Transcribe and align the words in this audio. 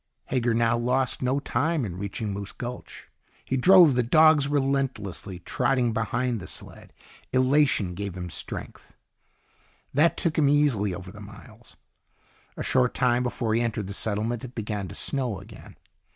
Hager 0.29 0.55
now 0.55 0.79
lost 0.79 1.21
no 1.21 1.39
time 1.39 1.85
in 1.85 1.95
reaching 1.99 2.33
Moose 2.33 2.53
Gulch. 2.53 3.07
He 3.45 3.55
drove 3.55 3.93
the 3.93 4.01
dogs 4.01 4.47
relentlessly, 4.47 5.37
trotting 5.37 5.93
behind 5.93 6.39
the 6.39 6.47
sled. 6.47 6.91
Elation 7.31 7.93
gave 7.93 8.17
him 8.17 8.25
a 8.25 8.31
strength 8.31 8.95
that 9.93 10.17
took 10.17 10.39
him 10.39 10.49
easily 10.49 10.95
over 10.95 11.11
the 11.11 11.21
miles. 11.21 11.75
A 12.57 12.63
short 12.63 12.95
time 12.95 13.21
before 13.21 13.53
he 13.53 13.61
entered 13.61 13.85
the 13.85 13.93
settlement 13.93 14.43
it 14.43 14.55
began 14.55 14.87
to 14.87 14.95
snow 14.95 15.39
again. 15.39 15.75